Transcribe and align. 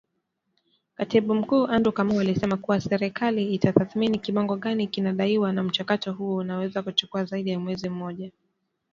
Katibu 0.97 1.35
Mkuu 1.35 1.65
Andrew 1.67 1.93
Kamau 1.93 2.19
alisema 2.19 2.57
kuwa, 2.57 2.81
serikali 2.81 3.53
inatathmini 3.55 4.19
kiwango 4.19 4.55
gani 4.55 4.87
kinadaiwa 4.87 5.53
na 5.53 5.63
mchakato 5.63 6.13
huo 6.13 6.35
unaweza 6.35 6.83
kuchukua 6.83 7.23
zaidi 7.25 7.49
ya 7.49 7.59
mwezi 7.59 7.89
mmoja. 7.89 8.31